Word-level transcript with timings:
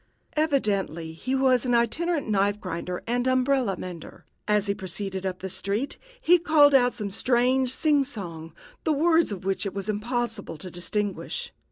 Evidently 0.35 1.13
he 1.13 1.35
was 1.35 1.63
an 1.63 1.75
itinerant 1.75 2.27
knife 2.27 2.59
grinder 2.59 3.03
and 3.05 3.27
umbrella 3.27 3.77
mender. 3.77 4.25
As 4.47 4.65
he 4.65 4.73
proceeded 4.73 5.27
up 5.27 5.41
the 5.41 5.47
street, 5.47 5.99
he 6.19 6.39
called 6.39 6.73
out 6.73 6.93
some 6.95 7.11
strange 7.11 7.71
sing 7.71 8.03
song, 8.03 8.51
the 8.83 8.93
words 8.93 9.31
of 9.31 9.45
which 9.45 9.63
it 9.63 9.75
was 9.75 9.89
impossible 9.89 10.57
to 10.57 10.71
distinguish. 10.71 11.53